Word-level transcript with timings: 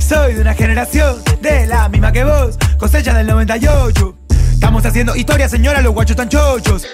Soy 0.00 0.34
de 0.34 0.40
una 0.40 0.54
generación 0.54 1.22
de 1.42 1.66
la 1.66 1.88
misma 1.88 2.12
que 2.12 2.24
vos, 2.24 2.56
cosecha 2.78 3.12
del 3.12 3.26
98. 3.26 4.16
Estamos 4.52 4.86
haciendo 4.86 5.14
historia, 5.14 5.48
señora, 5.48 5.82
los 5.82 5.92
guachos 5.92 6.16
tan 6.16 6.30
chochos. 6.30 6.86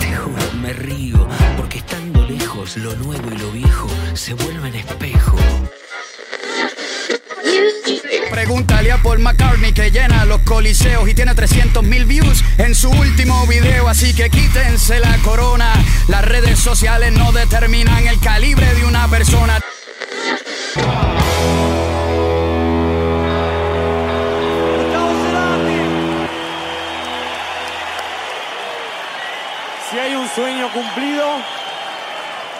Te 0.00 0.14
juro, 0.14 0.52
me 0.62 0.72
río, 0.72 1.28
porque 1.58 1.78
estando 1.78 2.24
lejos, 2.26 2.76
lo 2.78 2.94
nuevo 2.96 3.30
y 3.30 3.38
lo 3.38 3.50
viejo 3.50 3.88
se 4.14 4.32
vuelven 4.32 4.74
espejo. 4.74 5.36
Pregúntale 8.32 8.90
a 8.90 8.96
Paul 8.96 9.18
McCartney 9.18 9.74
que 9.74 9.90
llena 9.90 10.24
los 10.24 10.40
coliseos 10.40 11.06
y 11.06 11.12
tiene 11.12 11.34
300 11.34 11.84
mil 11.84 12.06
views 12.06 12.42
en 12.56 12.74
su 12.74 12.88
último 12.88 13.46
video, 13.46 13.88
así 13.88 14.14
que 14.14 14.30
quítense 14.30 14.98
la 15.00 15.18
corona. 15.18 15.70
Las 16.08 16.24
redes 16.24 16.58
sociales 16.58 17.12
no 17.12 17.30
determinan 17.30 18.06
el 18.06 18.18
calibre 18.20 18.74
de 18.74 18.86
una 18.86 19.06
persona. 19.08 19.60
Si 29.90 29.98
hay 29.98 30.14
un 30.14 30.28
sueño 30.30 30.72
cumplido, 30.72 31.36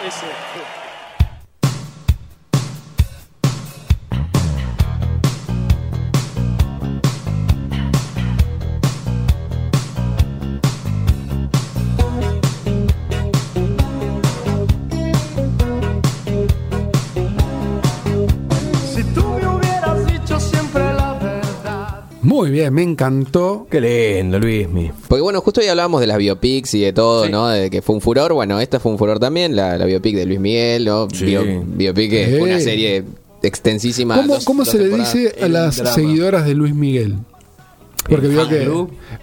ese. 0.07 0.72
Muy 22.43 22.51
bien, 22.51 22.73
me 22.73 22.83
encantó. 22.83 23.67
Qué 23.71 23.79
lindo, 23.79 24.37
Luismi. 24.37 24.91
Porque 25.07 25.21
bueno, 25.21 25.39
justo 25.39 25.61
hoy 25.61 25.67
hablábamos 25.67 26.01
de 26.01 26.07
las 26.07 26.17
biopics 26.17 26.73
y 26.73 26.81
de 26.81 26.91
todo, 26.91 27.29
¿no? 27.29 27.47
De 27.47 27.69
que 27.69 27.81
fue 27.81 27.95
un 27.95 28.01
furor. 28.01 28.33
Bueno, 28.33 28.59
esta 28.59 28.81
fue 28.81 28.91
un 28.91 28.97
furor 28.97 29.17
también, 29.17 29.55
la, 29.55 29.77
la 29.77 29.85
biopic 29.85 30.13
de 30.13 30.25
Luis 30.25 30.41
Miguel, 30.41 30.83
¿no? 30.83 31.07
Sí. 31.09 31.23
Bio- 31.27 31.63
biopic 31.65 32.11
que 32.11 32.27
fue 32.37 32.41
una 32.49 32.59
serie 32.59 33.05
extensísima. 33.41 34.15
¿Cómo, 34.17 34.33
dos- 34.35 34.43
cómo 34.45 34.63
dos 34.63 34.71
se 34.73 34.77
le 34.79 34.89
dice 34.89 35.33
a 35.41 35.45
El 35.45 35.53
las 35.53 35.77
drama. 35.77 35.91
seguidoras 35.95 36.45
de 36.45 36.53
Luis 36.53 36.75
Miguel? 36.75 37.15
Porque 38.09 38.27
vio 38.27 38.47
que. 38.49 38.69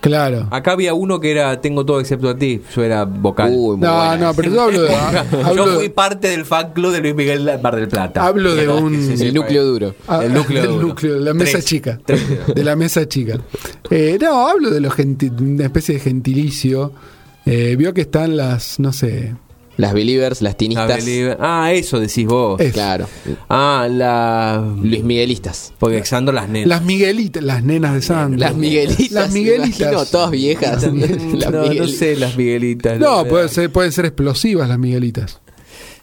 Claro. 0.00 0.48
Acá 0.50 0.72
había 0.72 0.94
uno 0.94 1.20
que 1.20 1.30
era 1.30 1.60
Tengo 1.60 1.84
todo 1.84 2.00
excepto 2.00 2.30
a 2.30 2.36
ti. 2.36 2.62
Yo 2.74 2.82
era 2.82 3.04
vocal. 3.04 3.50
Uy, 3.52 3.76
muy 3.76 3.86
No, 3.86 3.94
buena. 3.96 4.16
no, 4.16 4.34
pero 4.34 4.50
yo 4.52 4.62
hablo 4.62 4.82
de. 4.82 4.94
hablo 5.44 5.54
Yo 5.66 5.74
fui 5.74 5.82
de- 5.84 5.90
parte 5.90 6.28
del 6.28 6.44
fan 6.46 6.72
club 6.72 6.92
de 6.92 7.00
Luis 7.00 7.14
Miguel 7.14 7.44
de 7.44 7.58
Mar 7.58 7.76
del 7.76 7.88
Plata. 7.88 8.24
Hablo 8.26 8.54
de 8.54 8.68
un- 8.68 9.16
se 9.16 9.26
El 9.28 9.34
núcleo 9.34 9.64
duro. 9.64 9.94
Ah, 10.08 10.24
El 10.24 10.32
núcleo 10.32 10.62
del 10.62 10.70
duro. 10.72 10.86
núcleo, 10.88 11.14
de 11.14 11.20
la 11.20 11.34
mesa 11.34 11.52
Tres. 11.52 11.64
chica. 11.66 12.00
Tres. 12.04 12.22
De 12.54 12.64
la 12.64 12.74
mesa 12.76 13.06
chica. 13.06 13.38
Eh, 13.90 14.18
no, 14.20 14.48
hablo 14.48 14.70
de 14.70 14.80
los 14.80 14.94
genti- 14.94 15.30
una 15.40 15.64
especie 15.64 15.94
de 15.96 16.00
gentilicio. 16.00 16.92
Eh, 17.46 17.74
vio 17.76 17.92
que 17.94 18.02
están 18.02 18.36
las, 18.36 18.78
no 18.80 18.92
sé. 18.92 19.34
Las 19.80 19.92
believers, 19.94 20.42
las 20.42 20.56
tinistas. 20.56 21.04
Believer. 21.04 21.36
Ah, 21.40 21.72
eso 21.72 21.98
decís 22.00 22.26
vos. 22.26 22.60
Es- 22.60 22.72
Claro. 22.72 23.06
Ah, 23.48 23.88
la. 23.90 24.64
Luis 24.82 25.02
Miguelistas. 25.02 25.72
Porque 25.78 25.98
Exando 25.98 26.32
las 26.32 26.48
nenas. 26.48 26.68
Las 26.68 26.82
Miguelitas, 26.82 27.42
las 27.42 27.62
nenas 27.64 27.94
de 27.94 28.02
Sandro. 28.02 28.38
Las 28.38 28.54
Miguelitas. 28.56 29.10
Las 29.10 29.32
Miguelitas. 29.32 29.80
imagino, 29.80 30.04
todas 30.06 30.30
viejas. 30.30 30.82
Las 30.82 30.92
no, 31.52 31.72
no 31.74 31.86
sé, 31.86 32.16
las 32.16 32.36
Miguelitas. 32.36 32.98
No, 32.98 33.18
la 33.22 33.28
puede 33.28 33.42
verdad. 33.44 33.54
ser, 33.54 33.70
pueden 33.72 33.92
ser 33.92 34.04
explosivas 34.06 34.68
las 34.68 34.78
Miguelitas. 34.78 35.40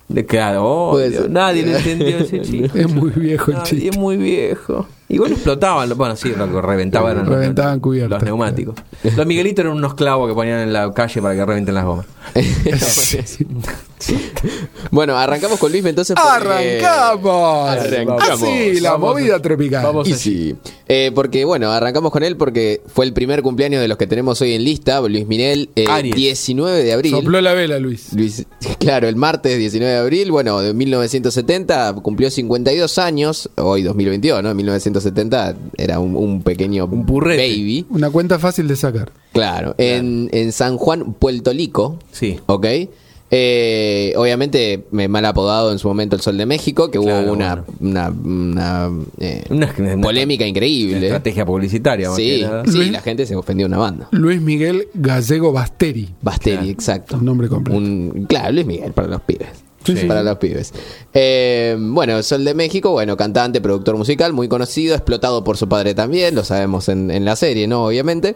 De- 0.07 0.25
Claro, 0.25 0.63
oh, 0.65 0.91
Puede 0.91 1.09
Dios, 1.09 1.23
ser. 1.23 1.31
nadie 1.31 1.65
lo 1.65 1.75
entendió 1.77 2.17
ese 2.19 2.41
chico. 2.41 2.77
Es 2.77 2.89
muy 2.89 3.09
viejo 3.11 3.51
el 3.51 3.61
chiste. 3.63 3.89
es 3.89 3.97
muy 3.97 4.15
viejo. 4.15 4.87
Igual 5.09 5.31
explotaban, 5.31 5.89
bueno, 5.97 6.15
sí, 6.17 6.33
reventaban 6.33 7.17
los- 7.17 7.27
Reventaban 7.27 7.81
los 8.09 8.23
neumáticos. 8.23 8.75
Los 9.15 9.25
Miguelitos 9.25 9.63
eran 9.63 9.77
unos 9.77 9.93
clavos 9.93 10.27
que 10.27 10.35
ponían 10.35 10.59
en 10.59 10.73
la 10.73 10.91
calle 10.93 11.21
para 11.21 11.33
que 11.35 11.45
revienten 11.45 11.75
las 11.75 11.85
gomas. 11.85 12.05
Bueno, 14.91 15.17
arrancamos 15.17 15.59
con 15.59 15.71
Luis 15.71 15.83
entonces. 15.85 16.15
porque- 16.15 16.81
¡Arrancamos! 16.81 17.69
Arrancamos. 17.69 18.43
Así, 18.43 18.79
la 18.79 18.91
Vamos. 18.91 19.13
movida 19.15 19.41
tropical. 19.41 19.83
Vamos. 19.83 20.07
Y 20.07 20.13
sí. 20.13 20.55
Eh, 20.87 21.11
porque 21.13 21.45
bueno, 21.45 21.71
arrancamos 21.71 22.11
con 22.11 22.23
él 22.23 22.37
porque 22.37 22.81
fue 22.87 23.05
el 23.05 23.13
primer 23.13 23.41
cumpleaños 23.41 23.81
de 23.81 23.87
los 23.87 23.97
que 23.97 24.05
tenemos 24.07 24.39
hoy 24.41 24.53
en 24.53 24.63
lista. 24.63 25.01
Luis 25.01 25.25
Miguel, 25.27 25.69
eh, 25.75 25.85
Aries. 25.89 26.15
19 26.15 26.83
de 26.83 26.93
abril. 26.93 27.11
Sopló 27.11 27.41
la 27.41 27.53
vela, 27.53 27.79
Luis. 27.79 28.13
Luis, 28.13 28.45
claro, 28.79 29.07
el 29.07 29.15
martes 29.15 29.57
19 29.57 29.91
de 29.93 29.99
abril, 29.99 30.31
bueno, 30.31 30.59
de 30.59 30.73
1970, 30.73 31.93
cumplió 32.01 32.29
52 32.29 32.97
años, 32.99 33.49
hoy 33.55 33.81
2022, 33.83 34.43
¿no? 34.43 34.51
En 34.51 34.57
1970 35.01 35.55
era 35.77 35.99
un, 35.99 36.15
un 36.15 36.41
pequeño 36.41 36.85
Un 36.85 37.05
purrete. 37.05 37.47
baby, 37.47 37.85
Una 37.89 38.09
cuenta 38.09 38.39
fácil 38.39 38.67
de 38.67 38.75
sacar. 38.75 39.11
claro, 39.33 39.75
En, 39.77 40.29
en 40.31 40.51
San 40.51 40.77
Juan, 40.77 41.13
Puerto 41.13 41.51
Rico, 41.51 41.97
Sí. 42.11 42.39
¿ok? 42.45 42.65
Eh, 43.29 44.13
obviamente, 44.15 44.85
me 44.91 45.09
mal 45.09 45.25
apodado 45.25 45.73
en 45.73 45.79
su 45.79 45.89
momento 45.89 46.15
el 46.15 46.21
Sol 46.21 46.37
de 46.37 46.45
México, 46.45 46.89
que 46.89 46.97
Claro, 46.97 47.25
hubo 47.27 47.33
una, 47.33 47.55
bueno. 47.55 47.65
una, 47.81 48.09
una, 48.09 48.89
eh, 49.19 49.43
Una- 49.49 49.73
una- 49.77 50.01
polémica 50.01 50.45
Una 50.45 50.49
increíble. 50.49 51.07
estrategia 51.07 51.45
publicitaria. 51.45 52.09
Sí, 52.11 52.45
sí, 52.65 52.77
Luis- 52.77 52.91
la 52.91 53.01
gente 53.01 53.25
se 53.25 53.35
ofendió 53.35 53.65
una 53.67 53.79
banda. 53.79 54.07
Luis 54.11 54.39
Miguel 54.41 54.87
Gallego 54.93 55.51
Basteri. 55.51 56.07
Basteri, 56.21 56.55
Claro. 56.55 56.71
exacto. 56.71 57.17
Un 57.17 57.25
nombre 57.25 57.49
completo. 57.49 57.77
Un, 57.77 58.25
claro, 58.29 58.53
Luis 58.53 58.65
Miguel 58.65 58.93
para 58.93 59.09
los 59.09 59.21
pibes. 59.21 59.49
Sí. 59.95 60.05
Para 60.07 60.23
los 60.23 60.37
pibes. 60.37 60.73
Eh, 61.13 61.75
bueno, 61.79 62.21
Sol 62.23 62.43
de 62.43 62.53
México, 62.53 62.91
bueno, 62.91 63.15
cantante, 63.15 63.61
productor 63.61 63.95
musical, 63.97 64.33
muy 64.33 64.47
conocido, 64.47 64.95
explotado 64.95 65.43
por 65.43 65.55
su 65.57 65.69
padre 65.69 65.93
también, 65.93 66.35
lo 66.35 66.43
sabemos 66.43 66.89
en, 66.89 67.09
en 67.11 67.23
la 67.25 67.35
serie, 67.35 67.67
¿no? 67.67 67.85
Obviamente. 67.85 68.35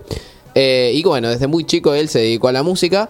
Eh, 0.56 0.92
y 0.94 1.04
bueno, 1.04 1.30
desde 1.30 1.48
muy 1.48 1.64
chico 1.66 1.94
él 1.94 2.10
se 2.10 2.20
dedicó 2.20 2.48
a 2.48 2.52
la 2.52 2.64
música. 2.64 3.10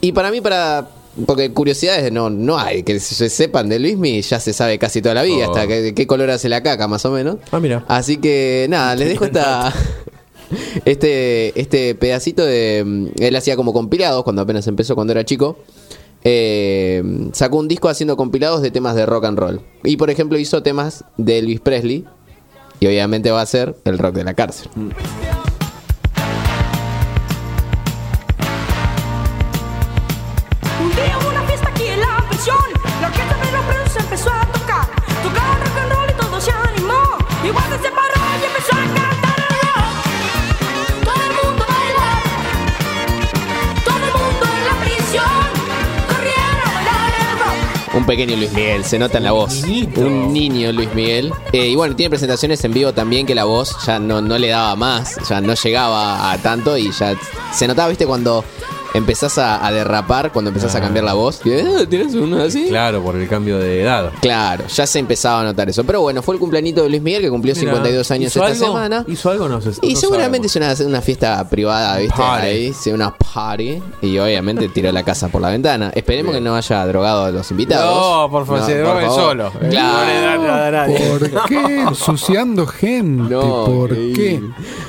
Y 0.00 0.12
para 0.12 0.30
mí, 0.30 0.40
para. 0.40 0.88
Porque 1.26 1.50
curiosidades 1.52 2.12
no, 2.12 2.30
no 2.30 2.56
hay, 2.58 2.84
que 2.84 3.00
se 3.00 3.28
sepan 3.28 3.68
de 3.68 3.80
Luismi 3.80 4.22
ya 4.22 4.38
se 4.38 4.52
sabe 4.52 4.78
casi 4.78 5.02
toda 5.02 5.16
la 5.16 5.24
vida, 5.24 5.48
Oh. 5.48 5.50
hasta 5.50 5.66
que- 5.66 5.80
de 5.82 5.92
qué 5.94 6.06
color 6.06 6.30
hace 6.30 6.48
la 6.48 6.62
caca, 6.62 6.86
más 6.86 7.04
o 7.06 7.10
menos. 7.10 7.38
Ah, 7.50 7.58
mira. 7.58 7.84
Así 7.88 8.18
que 8.18 8.66
nada, 8.70 8.94
les 8.94 9.08
dejo 9.08 9.24
esta. 9.24 9.72
Este, 10.86 11.58
este 11.60 11.94
pedacito 11.94 12.44
de. 12.44 12.82
mm, 12.84 13.06
Él 13.22 13.36
hacía 13.36 13.54
como 13.56 13.72
compilados 13.74 14.24
cuando 14.24 14.40
apenas 14.42 14.66
empezó, 14.66 14.94
cuando 14.94 15.12
era 15.12 15.24
chico. 15.24 15.58
Eh, 16.30 17.02
sacó 17.32 17.56
un 17.56 17.68
disco 17.68 17.88
haciendo 17.88 18.14
compilados 18.14 18.60
de 18.60 18.70
temas 18.70 18.94
de 18.94 19.06
rock 19.06 19.24
and 19.24 19.38
roll. 19.38 19.60
Y 19.82 19.96
por 19.96 20.10
ejemplo 20.10 20.38
hizo 20.38 20.62
temas 20.62 21.04
de 21.16 21.38
Elvis 21.38 21.60
Presley. 21.60 22.04
Y 22.80 22.86
obviamente 22.86 23.30
va 23.30 23.40
a 23.40 23.46
ser 23.46 23.74
el 23.84 23.96
rock 23.98 24.16
de 24.16 24.24
la 24.24 24.34
cárcel. 24.34 24.68
Un 24.76 24.92
pequeño 48.18 48.36
Luis 48.36 48.52
Miguel, 48.52 48.84
se 48.84 48.98
nota 48.98 49.18
en 49.18 49.24
la 49.24 49.30
voz. 49.30 49.62
Un 49.94 50.32
niño 50.32 50.72
Luis 50.72 50.92
Miguel. 50.92 51.32
Eh, 51.52 51.68
y 51.68 51.76
bueno, 51.76 51.94
tiene 51.94 52.10
presentaciones 52.10 52.64
en 52.64 52.72
vivo 52.72 52.92
también 52.92 53.24
que 53.26 53.32
la 53.32 53.44
voz 53.44 53.76
ya 53.86 54.00
no, 54.00 54.20
no 54.20 54.36
le 54.38 54.48
daba 54.48 54.74
más, 54.74 55.18
ya 55.28 55.40
no 55.40 55.54
llegaba 55.54 56.32
a 56.32 56.38
tanto 56.38 56.76
y 56.76 56.90
ya 56.90 57.16
se 57.52 57.68
notaba, 57.68 57.88
viste, 57.88 58.06
cuando 58.06 58.44
empezás 58.94 59.38
a, 59.38 59.64
a 59.66 59.72
derrapar, 59.72 60.32
cuando 60.32 60.48
empezás 60.50 60.74
a 60.74 60.80
cambiar 60.80 61.04
la 61.04 61.14
voz. 61.14 61.40
"Ah, 61.44 61.84
¿Tienes 61.88 62.14
uno 62.14 62.42
así? 62.42 62.68
Claro, 62.68 63.02
por 63.02 63.16
el 63.16 63.28
cambio 63.28 63.58
de 63.58 63.82
edad. 63.82 64.10
Claro, 64.20 64.66
ya 64.66 64.86
se 64.86 64.98
empezaba 64.98 65.40
a 65.40 65.44
notar 65.44 65.68
eso. 65.68 65.84
Pero 65.84 66.00
bueno, 66.02 66.22
fue 66.22 66.34
el 66.34 66.40
cumpleañito 66.40 66.82
de 66.82 66.88
Luis 66.88 67.02
Miguel 67.02 67.22
que 67.22 67.30
cumplió 67.30 67.54
Mira, 67.54 67.72
52 67.72 68.10
años 68.10 68.32
¿hizo 68.36 68.44
esta 68.46 68.52
algo? 68.54 68.66
semana. 68.66 69.04
¿Hizo 69.06 69.30
algo? 69.30 69.48
No 69.48 69.60
sé. 69.60 69.70
Y 69.82 69.94
no 69.94 70.00
seguramente 70.00 70.48
sabemos. 70.48 70.74
es 70.74 70.80
una, 70.80 70.88
una 70.90 71.00
fiesta 71.02 71.48
privada, 71.48 71.98
¿viste? 71.98 72.16
Party. 72.16 72.46
Ahí, 72.46 72.72
sí, 72.72 72.90
una 72.90 73.14
party. 73.16 73.82
Y 74.02 74.18
obviamente 74.18 74.68
tiró 74.68 74.90
la 74.92 75.02
casa 75.02 75.28
por 75.28 75.40
la 75.42 75.50
ventana. 75.50 75.90
Esperemos 75.94 76.34
que 76.34 76.40
no 76.40 76.54
haya 76.56 76.86
drogado 76.86 77.24
a 77.24 77.30
los 77.30 77.50
invitados. 77.50 77.94
No, 77.94 78.30
por 78.30 78.46
favor, 78.46 78.64
se 78.64 78.78
droga 78.78 79.04
él 79.04 79.10
solo. 79.10 79.52
Claro. 79.70 79.98
No 79.98 80.04
le 80.06 80.20
da 80.20 80.38
nada 80.38 80.66
a 80.66 80.70
nadie. 80.70 80.98
¿Por 81.08 81.44
qué? 81.48 81.80
Ensuciando 81.88 82.66
gente. 82.66 83.34
No, 83.34 83.64
¿Por 83.66 83.90
qué? 83.94 84.40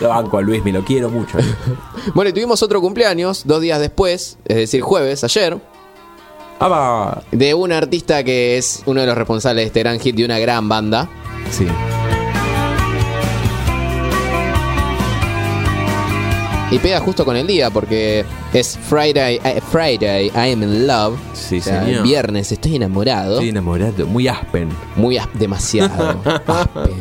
Lo 0.01 0.09
banco 0.09 0.37
a 0.37 0.41
Luis, 0.41 0.63
me 0.63 0.71
lo 0.71 0.83
quiero 0.83 1.09
mucho. 1.09 1.37
Bueno, 2.13 2.29
y 2.29 2.33
tuvimos 2.33 2.63
otro 2.63 2.79
cumpleaños 2.79 3.41
dos 3.45 3.59
días 3.59 3.77
después, 3.79 3.88
es 4.45 4.55
decir, 4.55 4.81
jueves, 4.81 5.23
ayer, 5.23 5.57
va. 6.61 7.23
de 7.31 7.53
un 7.53 7.71
artista 7.71 8.23
que 8.23 8.57
es 8.57 8.81
uno 8.85 9.01
de 9.01 9.07
los 9.07 9.17
responsables 9.17 9.63
de 9.63 9.67
este 9.67 9.79
gran 9.81 9.99
hit 9.99 10.15
de 10.15 10.25
una 10.25 10.39
gran 10.39 10.67
banda. 10.69 11.09
Sí. 11.51 11.65
Y 16.71 16.77
pega 16.77 16.99
justo 16.99 17.25
con 17.25 17.35
el 17.35 17.47
día 17.47 17.71
porque 17.71 18.23
es 18.53 18.77
Friday, 18.77 19.39
eh, 19.43 19.59
Friday 19.71 20.27
I 20.27 20.51
am 20.53 20.61
in 20.61 20.85
love. 20.85 21.17
Sí, 21.33 21.57
O 21.57 21.61
sea, 21.63 21.83
señor. 21.83 22.03
Viernes 22.03 22.51
estoy 22.51 22.75
enamorado. 22.75 23.33
Estoy 23.33 23.49
enamorado. 23.49 24.05
Muy 24.05 24.27
aspen. 24.27 24.69
Muy 24.95 25.17
as- 25.17 25.27
demasiado. 25.33 26.21
Aspen. 26.45 26.93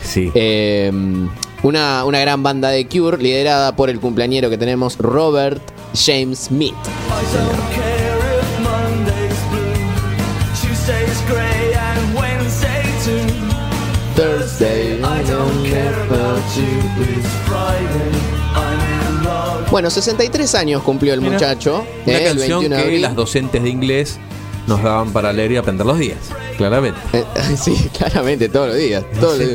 Sí. 0.00 0.30
Eh, 0.36 0.92
una, 1.64 2.04
una 2.04 2.20
gran 2.20 2.44
banda 2.44 2.68
de 2.68 2.86
Cure 2.86 3.18
liderada 3.18 3.74
por 3.74 3.90
el 3.90 3.98
cumpleañero 3.98 4.48
que 4.48 4.58
tenemos, 4.58 4.96
Robert 4.98 5.60
James 5.94 6.38
Smith. 6.46 6.74
Bueno, 19.70 19.90
63 19.90 20.54
años 20.54 20.82
cumplió 20.82 21.14
el 21.14 21.20
muchacho. 21.20 21.84
Una 22.06 22.18
eh, 22.18 22.24
canción 22.24 22.64
el 22.64 22.70
21 22.70 22.90
que 22.90 22.98
las 22.98 23.14
docentes 23.14 23.62
de 23.62 23.68
inglés 23.68 24.18
nos 24.66 24.82
daban 24.82 25.12
para 25.12 25.32
leer 25.32 25.52
y 25.52 25.56
aprender 25.56 25.86
los 25.86 25.98
días. 25.98 26.18
Claramente. 26.56 26.98
Eh, 27.12 27.24
sí, 27.56 27.74
claramente, 27.96 28.48
todos 28.48 28.68
los 28.68 28.76
días. 28.76 29.04
todos 29.20 29.38
los. 29.38 29.48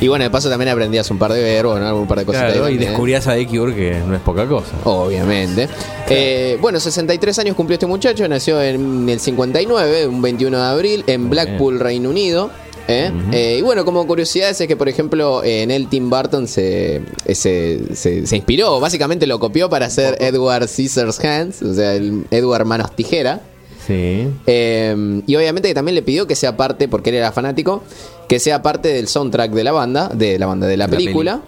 Y 0.00 0.08
bueno, 0.08 0.24
de 0.24 0.30
paso 0.30 0.50
también 0.50 0.68
aprendías 0.68 1.10
un 1.10 1.18
par 1.18 1.32
de 1.32 1.42
verbos, 1.42 1.80
¿no? 1.80 1.96
un 1.98 2.06
par 2.06 2.18
de 2.18 2.26
cosas. 2.26 2.52
Claro, 2.52 2.68
y 2.68 2.76
descubrías 2.76 3.26
a 3.28 3.34
Cure 3.46 3.74
que 3.74 3.98
no 4.06 4.14
es 4.14 4.20
poca 4.20 4.46
cosa. 4.46 4.72
Obviamente. 4.84 5.68
Eh, 6.08 6.58
bueno, 6.60 6.78
63 6.78 7.38
años 7.38 7.56
cumplió 7.56 7.74
este 7.76 7.86
muchacho, 7.86 8.28
nació 8.28 8.60
en 8.62 9.08
el 9.08 9.18
59, 9.20 10.06
un 10.06 10.20
21 10.20 10.58
de 10.58 10.64
abril, 10.64 11.04
en 11.06 11.30
Blackpool, 11.30 11.80
Reino 11.80 12.10
Unido. 12.10 12.50
¿eh? 12.88 13.10
Eh, 13.32 13.56
y 13.58 13.62
bueno, 13.62 13.84
como 13.86 14.06
curiosidades 14.06 14.60
es 14.60 14.68
que, 14.68 14.76
por 14.76 14.88
ejemplo, 14.90 15.42
en 15.42 15.70
él 15.70 15.88
Tim 15.88 16.10
Burton 16.10 16.46
se, 16.46 16.96
eh, 17.24 17.34
se, 17.34 17.80
se- 17.96 18.26
se 18.26 18.36
inspiró, 18.36 18.78
básicamente 18.78 19.26
lo 19.26 19.38
copió 19.40 19.68
para 19.70 19.86
hacer 19.86 20.16
Edward 20.20 20.68
Scissors 20.68 21.18
Hands, 21.24 21.62
o 21.62 21.74
sea, 21.74 21.94
el 21.94 22.26
Edward 22.30 22.66
Manos 22.66 22.94
Tijera. 22.94 23.40
Sí. 23.86 24.28
Eh, 24.46 25.22
y 25.26 25.36
obviamente 25.36 25.68
que 25.68 25.74
también 25.74 25.94
le 25.94 26.02
pidió 26.02 26.26
que 26.26 26.34
sea 26.34 26.56
parte, 26.56 26.88
porque 26.88 27.10
él 27.10 27.16
era 27.16 27.32
fanático, 27.32 27.82
que 28.28 28.40
sea 28.40 28.62
parte 28.62 28.88
del 28.88 29.08
soundtrack 29.08 29.52
de 29.52 29.64
la 29.64 29.72
banda, 29.72 30.08
de 30.08 30.38
la 30.38 30.46
banda 30.46 30.66
de 30.66 30.76
la 30.76 30.86
La 30.86 30.90
película. 30.90 31.42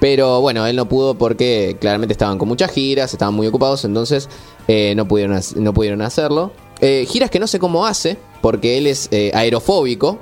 Pero 0.00 0.40
bueno, 0.40 0.66
él 0.66 0.76
no 0.76 0.88
pudo 0.88 1.14
porque 1.14 1.76
claramente 1.80 2.12
estaban 2.12 2.38
con 2.38 2.48
muchas 2.48 2.70
giras, 2.70 3.12
estaban 3.12 3.34
muy 3.34 3.46
ocupados, 3.46 3.84
entonces 3.84 4.28
eh, 4.68 4.94
no, 4.94 5.08
pudieron, 5.08 5.40
no 5.56 5.72
pudieron 5.72 6.02
hacerlo. 6.02 6.52
Eh, 6.80 7.06
giras 7.08 7.30
que 7.30 7.38
no 7.38 7.46
sé 7.46 7.58
cómo 7.58 7.86
hace, 7.86 8.18
porque 8.42 8.76
él 8.76 8.86
es 8.86 9.08
eh, 9.10 9.30
aerofóbico, 9.34 10.18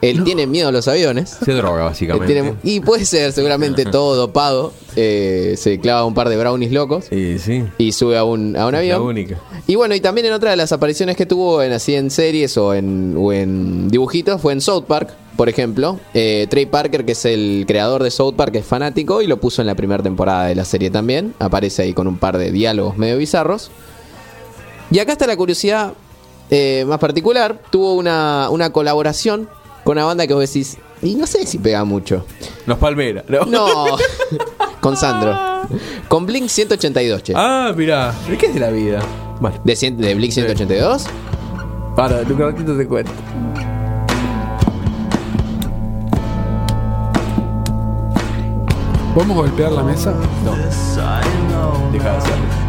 él 0.00 0.22
tiene 0.24 0.46
miedo 0.46 0.68
a 0.68 0.72
los 0.72 0.86
aviones. 0.88 1.38
Se 1.44 1.52
droga, 1.52 1.84
básicamente. 1.84 2.32
tiene- 2.32 2.54
y 2.62 2.80
puede 2.80 3.04
ser 3.04 3.32
seguramente 3.32 3.84
todo 3.90 4.14
dopado, 4.16 4.72
eh, 4.96 5.54
se 5.56 5.80
clava 5.80 6.04
un 6.04 6.14
par 6.14 6.28
de 6.28 6.36
brownies 6.36 6.72
locos 6.72 7.10
Y 7.12 7.38
sí. 7.38 7.64
y 7.78 7.92
sube 7.92 8.16
a 8.16 8.24
un, 8.24 8.56
a 8.56 8.66
un 8.66 8.72
La 8.72 8.78
avión. 8.78 9.02
única. 9.02 9.38
Y 9.66 9.74
bueno, 9.74 9.94
y 9.94 10.00
también 10.00 10.26
en 10.26 10.32
otra 10.32 10.50
de 10.50 10.56
las 10.56 10.72
apariciones 10.72 11.16
que 11.16 11.26
tuvo 11.26 11.62
en 11.62 11.72
así 11.72 11.94
en 11.94 12.10
series 12.10 12.56
o 12.56 12.74
en, 12.74 13.14
o 13.18 13.32
en 13.32 13.88
dibujitos 13.90 14.40
fue 14.40 14.52
en 14.54 14.60
South 14.60 14.84
Park, 14.86 15.10
por 15.36 15.48
ejemplo. 15.48 16.00
Eh, 16.14 16.46
Trey 16.48 16.66
Parker, 16.66 17.04
que 17.04 17.12
es 17.12 17.24
el 17.26 17.64
creador 17.68 18.02
de 18.02 18.10
South 18.10 18.34
Park, 18.34 18.54
es 18.56 18.64
fanático 18.64 19.20
y 19.22 19.26
lo 19.26 19.38
puso 19.38 19.60
en 19.62 19.66
la 19.66 19.74
primera 19.74 20.02
temporada 20.02 20.46
de 20.46 20.54
la 20.54 20.64
serie 20.64 20.90
también. 20.90 21.34
Aparece 21.38 21.82
ahí 21.82 21.92
con 21.92 22.06
un 22.06 22.18
par 22.18 22.38
de 22.38 22.50
diálogos 22.50 22.96
medio 22.96 23.18
bizarros. 23.18 23.70
Y 24.90 24.98
acá 25.00 25.12
está 25.12 25.26
la 25.26 25.36
curiosidad 25.36 25.92
eh, 26.50 26.84
más 26.88 26.98
particular. 26.98 27.60
Tuvo 27.70 27.92
una, 27.94 28.48
una 28.50 28.70
colaboración 28.72 29.48
con 29.88 29.96
una 29.96 30.04
banda 30.04 30.26
que 30.26 30.34
vos 30.34 30.42
decís, 30.46 30.76
y 31.00 31.14
no 31.14 31.26
sé 31.26 31.46
si 31.46 31.56
pega 31.56 31.82
mucho. 31.82 32.26
Los 32.66 32.76
Palmera. 32.76 33.24
No. 33.26 33.46
No, 33.46 33.96
con 34.82 34.98
Sandro. 34.98 35.34
Con 36.08 36.26
Blink 36.26 36.46
182, 36.46 37.22
che. 37.22 37.32
Ah, 37.34 37.72
mirá. 37.74 38.12
¿De 38.28 38.36
qué 38.36 38.48
es 38.48 38.54
de 38.54 38.60
la 38.60 38.68
vida? 38.68 39.00
Bueno, 39.40 39.58
¿De, 39.64 39.72
cien- 39.72 39.96
de 39.96 40.14
Blink 40.14 40.30
182? 40.32 41.06
para, 41.96 42.18
un 42.20 42.38
ratito 42.38 42.76
te 42.76 42.86
cuento. 42.86 43.12
¿Podemos 49.14 49.36
golpear 49.38 49.72
la 49.72 49.84
mesa? 49.84 50.12
No. 50.44 50.54
Deja 51.92 52.10
de 52.12 52.16
hacerlo. 52.18 52.67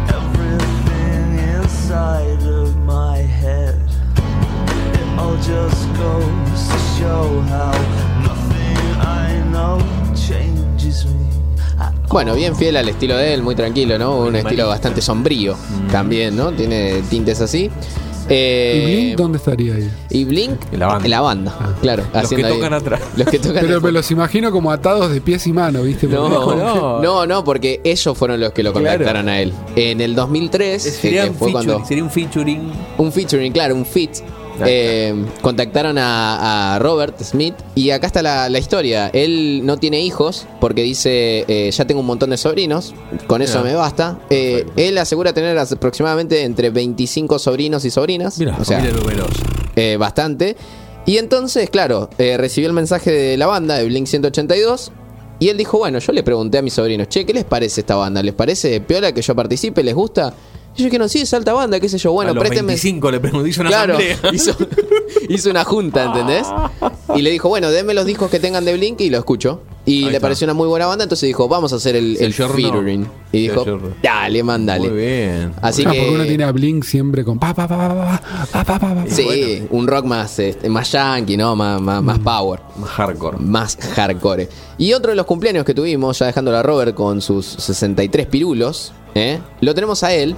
Bueno, 12.10 12.34
bien 12.34 12.56
fiel 12.56 12.76
al 12.76 12.88
estilo 12.88 13.16
de 13.16 13.34
él, 13.34 13.42
muy 13.42 13.54
tranquilo, 13.54 13.96
¿no? 13.98 14.18
Un 14.18 14.34
estilo 14.36 14.66
bastante 14.68 15.00
sombrío 15.00 15.54
también, 15.92 16.36
¿no? 16.36 16.50
Tiene 16.52 17.02
tintes 17.08 17.40
así. 17.40 17.70
Eh, 18.32 18.84
¿Y 18.86 18.94
Blink 19.06 19.18
dónde 19.18 19.38
estaría 19.38 19.74
ahí? 19.74 19.90
y 20.10 20.24
Blink, 20.24 20.52
En 20.72 20.78
la 20.80 20.86
banda. 20.86 21.04
en 21.04 21.10
la 21.10 21.20
banda, 21.20 21.76
claro. 21.80 22.04
Los 22.12 22.24
haciendo 22.24 22.46
que 22.46 22.52
ahí- 22.52 22.58
tocan 22.60 22.74
atrás. 22.74 23.00
Los 23.16 23.26
que 23.28 23.38
tocan 23.40 23.60
Pero 23.66 23.80
me 23.80 23.90
los 23.90 24.08
imagino 24.12 24.52
como 24.52 24.70
atados 24.70 25.10
de 25.10 25.20
pies 25.20 25.46
y 25.48 25.52
manos, 25.52 25.84
¿viste? 25.84 26.06
No, 26.06 26.28
Porque- 26.44 26.60
no, 26.60 27.00
no, 27.02 27.26
no, 27.26 27.42
porque 27.44 27.80
ellos 27.82 28.16
fueron 28.16 28.38
los 28.40 28.52
que 28.52 28.62
lo 28.62 28.72
Claro. 28.72 28.86
contactaron 28.98 29.28
a 29.28 29.40
él. 29.40 29.52
En 29.74 30.00
el 30.00 30.14
2003, 30.14 30.86
Es- 30.86 30.94
que- 30.96 31.00
Sería, 31.00 31.24
que 31.24 31.30
un 31.30 31.34
fue 31.36 31.48
featuring, 31.50 31.68
cuando 31.70 31.86
sería 31.88 32.04
un 32.04 32.10
featuring. 32.10 32.72
un 32.98 33.12
featuring, 33.12 33.52
claro, 33.52 33.74
un 33.74 33.86
fit. 33.86 34.10
Eh, 34.66 35.14
contactaron 35.40 35.98
a, 35.98 36.74
a 36.74 36.78
Robert 36.78 37.20
Smith 37.22 37.54
y 37.74 37.90
acá 37.90 38.06
está 38.06 38.22
la, 38.22 38.48
la 38.48 38.58
historia. 38.58 39.08
Él 39.12 39.62
no 39.64 39.76
tiene 39.76 40.00
hijos 40.00 40.46
porque 40.60 40.82
dice, 40.82 41.44
eh, 41.48 41.70
ya 41.70 41.84
tengo 41.86 42.00
un 42.00 42.06
montón 42.06 42.30
de 42.30 42.36
sobrinos, 42.36 42.94
con 43.26 43.42
eso 43.42 43.58
Mira. 43.58 43.70
me 43.70 43.76
basta. 43.76 44.18
Eh, 44.30 44.66
él 44.76 44.98
asegura 44.98 45.32
tener 45.32 45.58
aproximadamente 45.58 46.42
entre 46.44 46.70
25 46.70 47.38
sobrinos 47.38 47.84
y 47.84 47.90
sobrinas. 47.90 48.38
Mira, 48.38 48.56
o 48.60 48.64
sea, 48.64 48.82
bastante. 49.98 50.56
Y 51.06 51.16
entonces, 51.18 51.70
claro, 51.70 52.10
recibió 52.18 52.68
el 52.68 52.74
mensaje 52.74 53.10
de 53.10 53.36
la 53.36 53.46
banda, 53.46 53.78
de 53.78 53.84
Blink 53.86 54.06
182. 54.06 54.92
Y 55.40 55.48
él 55.48 55.56
dijo, 55.56 55.78
bueno, 55.78 55.98
yo 55.98 56.12
le 56.12 56.22
pregunté 56.22 56.58
a 56.58 56.62
mis 56.62 56.74
sobrinos, 56.74 57.08
che, 57.08 57.24
¿qué 57.24 57.32
les 57.32 57.44
parece 57.44 57.80
esta 57.80 57.96
banda? 57.96 58.22
¿Les 58.22 58.34
parece 58.34 58.78
piola 58.82 59.12
que 59.12 59.22
yo 59.22 59.34
participe? 59.34 59.82
¿Les 59.82 59.94
gusta? 59.94 60.34
Y 60.76 60.82
ellos 60.82 60.90
dijeron, 60.90 61.08
sí, 61.08 61.20
es 61.20 61.34
alta 61.34 61.52
banda, 61.52 61.80
qué 61.80 61.88
sé 61.88 61.98
yo. 61.98 62.12
Bueno, 62.12 62.30
a 62.30 62.34
los 62.34 62.42
présteme. 62.42 62.68
25 62.68 63.10
le 63.10 63.20
pregunté, 63.20 63.48
hizo 63.48 63.60
una 63.60 63.70
claro. 63.70 63.98
Hizo, 65.28 65.50
una 65.50 65.64
junta, 65.64 66.04
¿entendés? 66.04 66.46
Y 67.14 67.22
le 67.22 67.30
dijo, 67.30 67.48
bueno, 67.48 67.70
denme 67.70 67.94
los 67.94 68.06
discos 68.06 68.30
que 68.30 68.38
tengan 68.38 68.64
de 68.64 68.74
Blink 68.74 69.00
y 69.00 69.10
lo 69.10 69.18
escucho. 69.18 69.62
Y 69.84 70.10
le 70.10 70.20
pareció 70.20 70.44
una 70.44 70.54
muy 70.54 70.68
buena 70.68 70.86
banda, 70.86 71.04
entonces 71.04 71.26
dijo, 71.26 71.48
vamos 71.48 71.72
a 71.72 71.76
hacer 71.76 71.96
el, 71.96 72.16
el 72.20 72.32
featuring. 72.32 73.08
Y 73.32 73.42
dijo, 73.42 73.64
dale, 74.02 74.42
mandale. 74.42 74.88
Muy 74.88 74.98
bien. 74.98 75.52
Así 75.60 75.82
que... 75.82 75.88
Porque 75.88 76.10
uno 76.10 76.24
tiene 76.24 76.44
a 76.44 76.52
Blink 76.52 76.84
siempre 76.84 77.24
con 77.24 77.38
pa, 77.38 77.54
pa, 77.54 77.66
pa, 77.66 78.20
pa, 78.52 78.64
pa, 78.64 78.64
pa, 78.64 78.78
pa, 78.78 79.04
Sí, 79.08 79.66
un 79.70 79.86
rock 79.86 80.04
más, 80.04 80.38
este, 80.38 80.68
más 80.68 80.92
yankee, 80.92 81.36
¿no? 81.36 81.56
Más, 81.56 81.80
más, 81.80 82.02
más 82.02 82.18
mm. 82.20 82.22
power. 82.24 82.60
Más 82.76 82.90
hardcore. 82.90 83.38
Más 83.38 83.76
hardcore. 83.76 84.48
Y 84.78 84.92
otro 84.92 85.10
de 85.10 85.16
los 85.16 85.26
cumpleaños 85.26 85.64
que 85.64 85.74
tuvimos, 85.74 86.18
ya 86.18 86.26
dejando 86.26 86.56
a 86.56 86.62
Robert 86.62 86.94
con 86.94 87.20
sus 87.20 87.46
63 87.46 88.26
pirulos. 88.26 88.92
¿Eh? 89.14 89.40
lo 89.60 89.74
tenemos 89.74 90.02
a 90.02 90.12
él. 90.12 90.34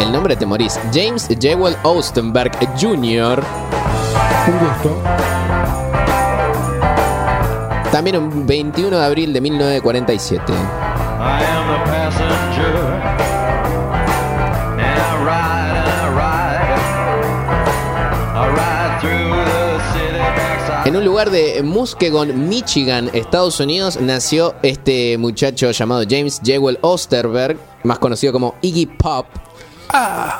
El 0.00 0.12
nombre 0.12 0.36
te 0.36 0.46
morís. 0.46 0.78
James 0.92 1.28
Jewel 1.40 1.76
Ostenberg 1.82 2.52
Jr. 2.80 3.42
Un 4.46 4.58
gusto. 4.58 4.96
También 7.90 8.16
un 8.16 8.46
21 8.46 8.98
de 8.98 9.04
abril 9.04 9.32
de 9.32 9.40
1947. 9.40 10.52
I 10.52 11.42
am 11.42 11.68
the 11.68 11.90
passenger. 11.90 13.37
En 20.88 20.96
un 20.96 21.04
lugar 21.04 21.30
de 21.30 21.62
Muskegon, 21.62 22.48
Michigan, 22.48 23.10
Estados 23.12 23.60
Unidos, 23.60 24.00
nació 24.00 24.54
este 24.62 25.18
muchacho 25.18 25.70
llamado 25.70 26.02
James 26.08 26.40
Jewel 26.42 26.78
Osterberg, 26.80 27.58
más 27.84 27.98
conocido 27.98 28.32
como 28.32 28.54
Iggy 28.62 28.86
Pop. 28.86 29.26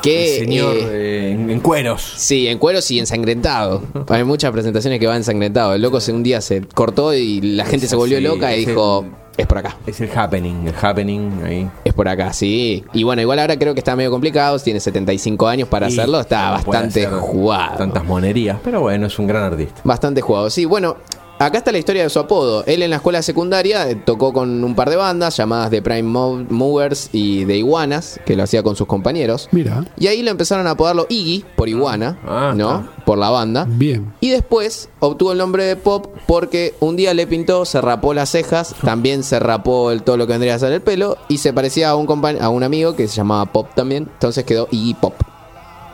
que 0.00 0.38
El 0.38 0.44
señor 0.46 0.74
eh, 0.78 1.32
en, 1.32 1.50
en 1.50 1.60
cueros. 1.60 2.14
Sí, 2.16 2.48
en 2.48 2.56
cueros 2.58 2.90
y 2.90 2.98
ensangrentado. 2.98 3.82
Hay 4.08 4.24
muchas 4.24 4.50
presentaciones 4.50 4.98
que 4.98 5.06
va 5.06 5.16
ensangrentado. 5.16 5.74
El 5.74 5.82
loco 5.82 6.00
se- 6.00 6.12
un 6.14 6.22
día 6.22 6.40
se 6.40 6.62
cortó 6.62 7.12
y 7.12 7.42
la 7.42 7.66
gente 7.66 7.86
se 7.86 7.96
volvió 7.96 8.18
loca 8.18 8.56
y 8.56 8.64
dijo, 8.64 9.04
el- 9.04 9.27
es 9.38 9.46
por 9.46 9.58
acá. 9.58 9.76
Es 9.86 10.00
el 10.00 10.10
happening, 10.10 10.66
el 10.66 10.74
happening 10.80 11.42
ahí. 11.44 11.70
Es 11.84 11.94
por 11.94 12.08
acá, 12.08 12.32
sí. 12.32 12.84
Y 12.92 13.04
bueno, 13.04 13.22
igual 13.22 13.38
ahora 13.38 13.56
creo 13.56 13.72
que 13.72 13.78
está 13.80 13.94
medio 13.94 14.10
complicado. 14.10 14.58
Tiene 14.58 14.80
75 14.80 15.46
años 15.46 15.68
para 15.68 15.88
Y 15.88 15.92
hacerlo. 15.92 16.20
Está 16.20 16.50
bastante 16.50 17.06
jugado. 17.06 17.78
Tantas 17.78 18.04
monerías, 18.04 18.58
pero 18.62 18.80
bueno, 18.80 19.06
es 19.06 19.18
un 19.18 19.28
gran 19.28 19.44
artista. 19.44 19.80
Bastante 19.84 20.20
jugado. 20.20 20.50
Sí, 20.50 20.64
bueno, 20.64 20.96
acá 21.38 21.58
está 21.58 21.72
la 21.72 21.78
historia 21.78 22.02
de 22.02 22.10
su 22.10 22.18
apodo. 22.18 22.64
Él 22.66 22.82
en 22.82 22.90
la 22.90 22.96
escuela 22.96 23.22
secundaria 23.22 23.88
eh, 23.88 23.94
tocó 23.96 24.32
con 24.32 24.62
un 24.64 24.74
par 24.74 24.90
de 24.90 24.96
bandas 24.96 25.36
llamadas 25.36 25.70
The 25.70 25.82
Prime 25.82 26.02
Mo- 26.04 26.44
Movers 26.48 27.10
y 27.12 27.44
The 27.46 27.56
Iguanas, 27.56 28.20
que 28.26 28.36
lo 28.36 28.42
hacía 28.42 28.62
con 28.62 28.76
sus 28.76 28.86
compañeros. 28.86 29.48
Mira, 29.52 29.84
Y 29.98 30.06
ahí 30.08 30.22
lo 30.22 30.30
empezaron 30.30 30.66
a 30.66 30.70
apodarlo 30.70 31.06
Iggy 31.08 31.44
por 31.56 31.68
Iguana, 31.68 32.18
Ah, 32.26 32.52
¿no? 32.56 32.88
Por 33.04 33.18
la 33.18 33.30
banda. 33.30 33.66
bien. 33.68 34.12
Y 34.20 34.30
después 34.30 34.88
obtuvo 35.00 35.32
el 35.32 35.38
nombre 35.38 35.64
de 35.64 35.76
Pop 35.76 36.06
porque 36.26 36.74
un 36.80 36.96
día 36.96 37.14
le 37.14 37.26
pintó, 37.26 37.64
se 37.64 37.80
rapó 37.80 38.12
las 38.14 38.30
cejas, 38.30 38.74
también 38.84 39.22
se 39.22 39.38
rapó 39.38 39.90
el, 39.90 40.02
todo 40.02 40.16
lo 40.16 40.26
que 40.26 40.32
vendría 40.34 40.54
a 40.54 40.58
ser 40.58 40.72
el 40.72 40.80
pelo 40.82 41.16
y 41.28 41.38
se 41.38 41.52
parecía 41.52 41.90
a 41.90 41.94
un 41.96 42.08
a 42.40 42.48
un 42.48 42.62
amigo 42.62 42.96
que 42.96 43.06
se 43.06 43.16
llamaba 43.16 43.46
Pop 43.52 43.68
también, 43.74 44.08
entonces 44.12 44.44
quedó 44.44 44.66
Iggy 44.70 44.94
Pop. 44.94 45.14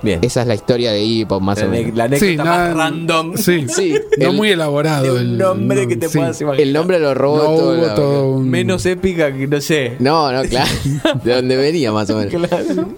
Bien. 0.05 0.19
Esa 0.23 0.43
es 0.43 0.47
la 0.47 0.55
historia 0.55 0.93
de 0.93 1.03
Iggy 1.03 1.25
Pop 1.25 1.43
más 1.43 1.59
la, 1.59 1.67
o 1.67 1.69
menos. 1.71 1.97
la 1.97 2.05
anécdota 2.05 2.31
Sí, 2.31 2.37
más 2.37 2.75
random. 2.77 3.37
Sí, 3.37 3.67
Sí, 3.69 3.95
no 4.19 4.31
el- 4.31 4.37
muy 4.37 4.51
elaborado. 4.51 5.19
El 5.19 5.39
nombre 5.39 5.89
que 5.89 5.97
te 5.97 6.09
sí. 6.09 6.19
puedas 6.19 6.41
imaginar. 6.41 6.61
El 6.61 6.73
nombre 6.73 6.99
lo 7.01 7.15
robó 7.15 7.39
No 7.39 7.43
todo. 7.45 7.73
hubo 7.79 7.87
la- 7.87 7.95
todo 7.95 8.31
un- 8.33 8.49
Menos 8.51 8.85
épica 8.87 9.33
que 9.33 9.47
no 9.47 9.61
sé. 9.61 9.97
No, 9.99 10.31
no, 10.31 10.43
claro. 10.43 10.71
De 11.25 11.35
donde 11.35 11.57
venía 11.57 11.91
más 11.91 12.09
o 12.11 12.17
menos. 12.19 12.49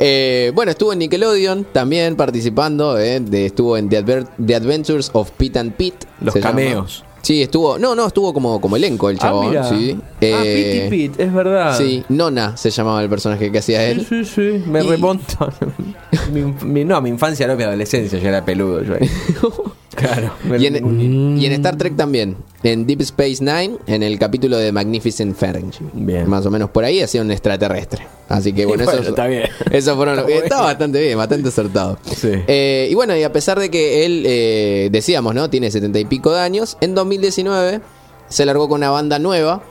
Eh, 0.01 0.51
bueno, 0.55 0.73
estuvo 0.73 0.93
en 0.93 0.99
Nickelodeon 0.99 1.65
también 1.73 2.17
participando. 2.17 2.99
eh, 2.99 3.21
de- 3.21 3.47
estuvo 3.47 3.77
en 3.77 3.89
The, 3.89 3.99
Adver- 4.05 4.27
The 4.45 4.55
Adventures 4.57 5.11
of 5.13 5.31
Pete 5.31 5.59
and 5.59 5.73
Pete. 5.73 6.07
Los 6.21 6.35
llama. 6.35 6.87
Sí, 7.27 7.43
estuvo. 7.43 7.77
No, 7.77 7.97
no, 7.97 8.07
estuvo 8.07 8.33
como, 8.33 8.61
como 8.61 8.77
elenco 8.77 9.11
el 9.11 9.17
Ah, 9.17 9.21
chabón. 9.21 9.49
mira. 9.49 9.69
sí. 9.69 9.97
ah, 10.01 10.05
Eh, 10.21 10.87
Pete 10.89 11.09
Pete, 11.11 11.25
es 11.25 11.33
verdad. 11.35 11.77
Sí, 11.77 12.05
Nona 12.09 12.57
se 12.57 12.71
llamaba 12.71 13.03
el 13.03 13.09
personaje 13.09 13.51
que 13.51 13.59
hacía 13.59 13.81
Sí, 13.81 13.91
él. 13.91 14.07
sí, 14.09 14.25
sí, 14.25 14.63
me 14.71 14.85
Y- 14.85 14.87
remonto. 14.89 15.49
mi, 16.33 16.43
mi- 16.65 16.85
no, 16.85 17.01
mi 17.01 17.11
infancia 17.11 17.49
no, 17.49 17.57
mi 17.57 17.65
adolescencia, 17.65 18.17
yo 18.21 18.29
era 18.29 18.45
peludo. 18.45 18.83
Yo 18.85 18.95
claro. 19.97 20.31
me- 20.49 20.59
Y 20.59 20.67
en, 20.67 21.37
y 21.41 21.47
en 21.47 21.53
Star 21.55 21.77
Trek 21.77 21.97
también. 21.97 22.37
En 22.63 22.87
Deep 22.87 23.01
Space 23.01 23.39
Nine, 23.41 23.77
en 23.89 24.05
el 24.05 24.19
capítulo 24.21 24.57
de 24.57 24.71
Magnificent 24.71 25.37
Fahrenheit. 25.37 25.75
Bien. 25.95 26.31
Más 26.31 26.47
o 26.47 26.51
menos 26.53 26.71
por 26.71 26.85
ahí 26.85 27.01
hacía 27.03 27.23
un 27.23 27.31
extraterrestre. 27.33 28.07
Así 28.29 28.53
que 28.53 28.67
bueno, 28.67 28.85
Bueno, 28.85 29.01
eso 29.01 29.11
está 29.11 29.27
bien. 29.27 29.45
Eso 29.71 29.97
fueron 29.97 30.19
Está. 30.29 30.35
Está 30.35 30.61
bastante 30.63 31.01
bien, 31.01 31.19
bastante 31.19 31.49
acertado. 31.49 31.99
Sí. 32.05 32.31
Eh, 32.47 32.89
y 32.91 32.95
bueno, 32.95 33.17
y 33.17 33.23
a 33.23 33.33
pesar 33.33 33.59
de 33.59 33.71
que 33.71 34.05
él, 34.05 34.25
eh, 34.27 34.89
decíamos, 34.91 35.35
¿no? 35.35 35.51
Tiene 35.51 35.71
setenta 35.71 35.99
y 35.99 36.05
pico 36.05 36.33
de 36.33 36.41
años, 36.41 36.77
en 36.81 36.95
2019 36.95 37.81
se 38.29 38.45
largó 38.45 38.69
con 38.69 38.79
una 38.81 38.91
banda 38.91 39.19
nueva 39.21 39.63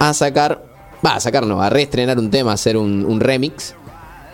a 0.00 0.12
sacar, 0.12 0.64
va, 1.04 1.14
a 1.14 1.20
sacar 1.20 1.46
no, 1.46 1.62
a 1.62 1.70
reestrenar 1.70 2.18
un 2.18 2.30
tema, 2.30 2.50
a 2.50 2.54
hacer 2.54 2.76
un, 2.76 3.04
un 3.04 3.20
remix 3.20 3.74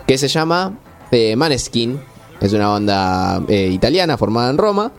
que 0.07 0.19
se 0.19 0.29
llama 0.29 0.79
eh, 1.11 1.37
Maneskin. 1.37 2.01
Es 2.41 2.53
una 2.53 2.69
banda 2.69 3.43
eh, 3.49 3.69
italiana 3.73 4.17
formada 4.17 4.51
en 4.51 4.59
Roma 4.59 4.93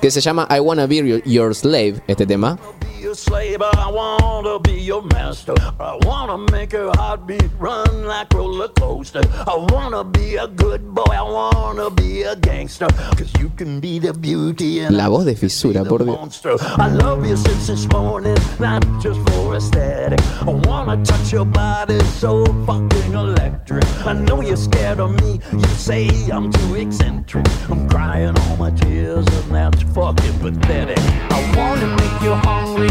que 0.00 0.10
se 0.10 0.20
llama 0.20 0.46
I 0.50 0.60
Wanna 0.60 0.86
Be 0.86 1.22
Your 1.26 1.54
Slave, 1.54 2.02
este 2.06 2.26
tema. 2.26 2.58
Be 3.02 3.14
slave, 3.14 3.62
I 3.62 3.90
wanna 3.90 4.58
be 4.60 4.80
your 4.80 5.02
master. 5.02 5.54
I 5.80 5.98
wanna 6.02 6.38
make 6.52 6.72
your 6.72 6.90
heartbeat 6.96 7.50
run 7.58 8.04
like 8.06 8.32
roller 8.34 8.68
coaster. 8.68 9.20
I 9.46 9.56
wanna 9.72 10.04
be 10.04 10.36
a 10.36 10.46
good 10.48 10.94
boy, 10.94 11.04
I 11.12 11.22
wanna 11.22 11.90
be 11.90 12.22
a 12.22 12.36
gangster. 12.36 12.86
Cause 13.16 13.32
you 13.38 13.50
can 13.56 13.80
be 13.80 13.98
the 13.98 14.12
beauty 14.12 14.80
and 14.80 14.96
La 14.96 15.08
voz 15.08 15.24
de 15.24 15.34
fisura, 15.34 15.84
por 15.84 15.98
Dios. 15.98 16.16
monster. 16.18 16.56
I 16.78 16.88
love 16.88 17.26
you 17.26 17.36
since 17.36 17.66
this 17.66 17.86
morning, 17.92 18.36
not 18.58 18.84
just 19.00 19.20
for 19.30 19.54
aesthetic. 19.56 20.20
I 20.42 20.50
wanna 20.66 21.02
touch 21.04 21.32
your 21.32 21.44
body 21.46 21.98
so 22.20 22.44
fucking 22.66 23.12
electric. 23.12 23.84
I 24.06 24.12
know 24.14 24.40
you're 24.40 24.56
scared 24.56 25.00
of 25.00 25.10
me, 25.22 25.40
you 25.52 25.68
say 25.76 26.08
I'm 26.32 26.50
too 26.52 26.74
eccentric. 26.74 27.46
I'm 27.70 27.88
crying 27.88 28.36
all 28.38 28.56
my 28.56 28.70
tears 28.70 29.26
and 29.26 29.54
that's 29.54 29.82
fucking 29.94 30.38
pathetic. 30.40 30.98
I 31.30 31.40
wanna 31.56 31.86
make 31.96 32.22
you 32.22 32.34
hungry, 32.34 32.87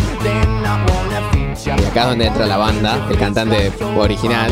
Y 1.66 1.70
acá 1.70 2.01
es 2.01 2.08
donde 2.08 2.25
entra 2.27 2.46
la 2.46 2.58
banda, 2.58 3.08
el 3.10 3.18
cantante 3.18 3.72
original. 3.98 4.51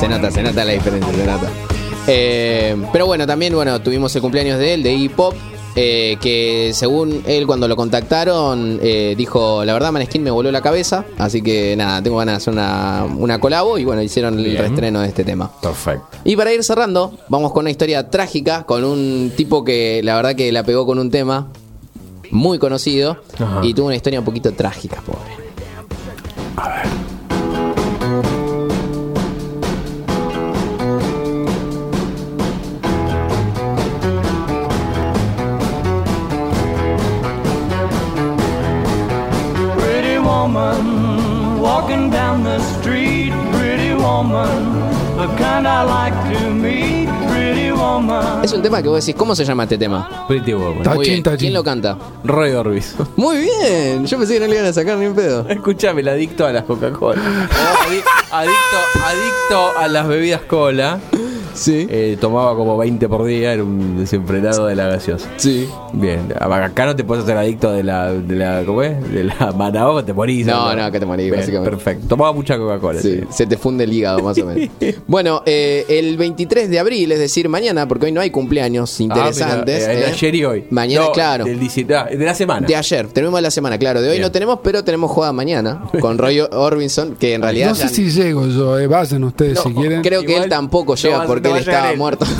Se 0.00 0.08
nota, 0.08 0.30
se 0.30 0.42
nota 0.42 0.64
la 0.64 0.72
diferencia, 0.72 1.12
se 1.12 1.26
nota. 1.26 1.48
Eh, 2.08 2.76
pero 2.92 3.06
bueno, 3.06 3.26
también 3.26 3.54
bueno, 3.54 3.80
tuvimos 3.80 4.14
el 4.16 4.22
cumpleaños 4.22 4.58
de 4.58 4.74
él, 4.74 4.82
de 4.82 4.92
Iggy 4.92 5.08
Pop, 5.08 5.34
eh, 5.76 6.16
que 6.22 6.70
según 6.72 7.22
él 7.26 7.46
cuando 7.46 7.68
lo 7.68 7.76
contactaron, 7.76 8.80
eh, 8.82 9.14
dijo, 9.16 9.62
la 9.64 9.74
verdad 9.74 9.92
Maneskin 9.92 10.22
me 10.22 10.30
voló 10.30 10.50
la 10.50 10.62
cabeza, 10.62 11.04
así 11.18 11.42
que 11.42 11.76
nada, 11.76 12.02
tengo 12.02 12.16
ganas 12.16 12.32
de 12.32 12.36
hacer 12.38 12.52
una, 12.54 13.06
una 13.16 13.38
colabo 13.38 13.76
y 13.76 13.84
bueno, 13.84 14.00
hicieron 14.02 14.38
el 14.38 14.56
reestreno 14.56 15.00
de 15.00 15.08
este 15.08 15.22
tema. 15.22 15.52
Perfecto. 15.60 16.18
Y 16.24 16.34
para 16.34 16.52
ir 16.52 16.64
cerrando, 16.64 17.12
vamos 17.28 17.52
con 17.52 17.64
una 17.64 17.70
historia 17.70 18.08
trágica, 18.08 18.64
con 18.64 18.84
un 18.84 19.32
tipo 19.36 19.64
que 19.64 20.00
la 20.02 20.16
verdad 20.16 20.34
que 20.34 20.50
la 20.50 20.64
pegó 20.64 20.86
con 20.86 20.98
un 20.98 21.10
tema 21.10 21.48
muy 22.30 22.58
conocido 22.58 23.18
Ajá. 23.38 23.60
y 23.62 23.74
tuvo 23.74 23.86
una 23.86 23.96
historia 23.96 24.18
un 24.18 24.24
poquito 24.24 24.52
trágica, 24.52 25.02
pobre. 25.02 25.45
Walking 42.36 42.44
down 42.44 42.44
the 42.44 42.58
street. 42.80 43.32
Pretty 43.52 43.94
woman, 43.94 44.80
the 45.16 45.26
kind 45.36 45.66
I 45.66 45.82
like 45.84 46.34
to 46.38 46.50
meet. 46.50 47.08
Pretty 47.28 47.70
woman. 47.72 48.44
Es 48.44 48.52
un 48.52 48.62
tema 48.62 48.82
que 48.82 48.88
vos 48.88 49.04
decís, 49.04 49.14
¿cómo 49.18 49.34
se 49.34 49.44
llama 49.44 49.64
este 49.64 49.78
tema? 49.78 50.26
Pretty 50.28 50.52
Woman. 50.54 50.74
Muy 50.76 50.82
Tachín, 50.84 51.02
bien. 51.02 51.22
tachín. 51.22 51.38
¿Quién 51.38 51.54
lo 51.54 51.64
canta? 51.64 51.96
Roy 52.24 52.52
Orbis. 52.52 52.94
Muy 53.16 53.38
bien, 53.38 54.06
yo 54.06 54.18
pensé 54.18 54.34
que 54.34 54.40
no 54.40 54.46
le 54.46 54.54
iban 54.54 54.66
a 54.66 54.72
sacar 54.72 54.96
ni 54.98 55.06
un 55.06 55.14
pedo. 55.14 55.46
Escuchame, 55.48 56.00
el 56.02 56.08
adicto 56.08 56.46
a 56.46 56.52
las 56.52 56.64
Coca-Cola. 56.64 57.20
Adi- 57.86 58.02
adicto, 58.30 58.76
adicto 59.04 59.78
a 59.78 59.88
las 59.88 60.06
bebidas 60.08 60.42
cola. 60.42 60.98
Sí. 61.56 61.86
Eh, 61.90 62.16
tomaba 62.20 62.54
como 62.56 62.76
20 62.76 63.08
por 63.08 63.24
día, 63.24 63.52
era 63.54 63.64
un 63.64 63.98
desenfrenado 63.98 64.66
de 64.66 64.74
la 64.76 64.86
gaseosa. 64.88 65.28
Sí. 65.36 65.68
Bien, 65.92 66.32
acá 66.38 66.86
no 66.86 66.94
te 66.96 67.04
puedes 67.04 67.24
hacer 67.24 67.36
adicto 67.36 67.72
de 67.72 67.82
la, 67.82 68.12
de 68.12 68.36
la 68.36 68.62
¿cómo 68.64 68.82
es? 68.82 69.12
De 69.12 69.24
la 69.24 69.52
manaoba, 69.56 70.04
te 70.04 70.12
morís. 70.12 70.46
No, 70.46 70.74
no, 70.74 70.92
que 70.92 71.00
te 71.00 71.06
morís, 71.06 71.26
Bien, 71.26 71.40
básicamente. 71.40 71.70
Perfecto. 71.70 72.06
Tomaba 72.08 72.32
mucha 72.32 72.56
Coca-Cola. 72.58 73.00
Sí, 73.00 73.16
sí. 73.20 73.26
se 73.30 73.46
te 73.46 73.56
funde 73.56 73.84
el 73.84 73.92
hígado 73.92 74.20
más 74.20 74.38
o 74.38 74.46
menos. 74.46 74.68
bueno, 75.06 75.42
eh, 75.46 75.84
el 75.88 76.16
23 76.16 76.68
de 76.68 76.78
abril, 76.78 77.12
es 77.12 77.18
decir, 77.18 77.48
mañana, 77.48 77.88
porque 77.88 78.06
hoy 78.06 78.12
no 78.12 78.20
hay 78.20 78.30
cumpleaños 78.30 79.00
interesantes. 79.00 79.84
Ah, 79.84 79.88
mira, 79.88 79.92
eh, 79.92 79.96
de 79.96 80.02
¿eh? 80.02 80.12
ayer 80.12 80.34
y 80.34 80.44
hoy. 80.44 80.64
Mañana, 80.70 81.06
No, 81.06 81.12
claro. 81.12 81.44
Del 81.44 81.58
17 81.58 81.94
ah, 81.94 82.04
de 82.06 82.24
la 82.24 82.34
semana. 82.34 82.66
De 82.66 82.76
ayer, 82.76 83.06
tenemos 83.08 83.40
la 83.40 83.50
semana, 83.50 83.78
claro. 83.78 84.00
De 84.00 84.08
hoy 84.08 84.14
Bien. 84.14 84.22
no 84.22 84.30
tenemos, 84.32 84.60
pero 84.62 84.84
tenemos 84.84 85.10
jugada 85.10 85.32
mañana 85.32 85.84
con 86.00 86.18
Roy 86.18 86.40
Orbison, 86.40 87.14
que 87.16 87.34
en 87.34 87.42
realidad. 87.42 87.68
No 87.70 87.74
sé 87.74 87.82
ya- 87.84 87.88
si 87.88 88.10
llego 88.10 88.46
yo, 88.46 88.78
eh, 88.78 88.86
vayan 88.86 89.24
ustedes 89.24 89.54
No, 89.54 89.62
si 89.62 89.72
quieren. 89.72 90.02
creo 90.02 90.20
que 90.22 90.32
Igual 90.32 90.44
él 90.44 90.50
tampoco 90.50 90.94
llega 90.96 91.24
porque 91.26 91.45
él 91.46 91.52
va 91.52 91.56
a 91.56 91.60
llegar 91.60 91.74
estaba 91.74 91.92
él. 91.92 91.98
muerto. 91.98 92.26